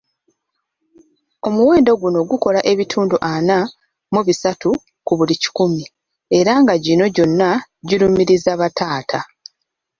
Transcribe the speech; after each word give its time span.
Omuwendo 1.47 1.91
guno 2.01 2.19
gukola 2.29 2.59
ebitundu 2.71 3.15
ana 3.33 3.57
mu 4.13 4.21
bisatu 4.27 4.69
ku 5.05 5.13
buli 5.17 5.35
kikumi 5.41 5.83
era 6.37 6.51
nga 6.61 6.73
gino 6.85 7.05
gyonna 7.15 7.49
girumiriza 7.87 8.51
bataata. 8.61 9.19